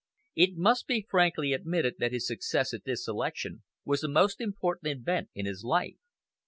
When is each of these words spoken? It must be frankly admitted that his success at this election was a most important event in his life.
It 0.35 0.57
must 0.57 0.87
be 0.87 1.05
frankly 1.07 1.53
admitted 1.53 1.97
that 1.99 2.11
his 2.11 2.25
success 2.25 2.73
at 2.73 2.85
this 2.85 3.07
election 3.07 3.61
was 3.85 4.03
a 4.03 4.07
most 4.07 4.41
important 4.41 4.87
event 4.97 5.29
in 5.35 5.45
his 5.45 5.63
life. 5.63 5.99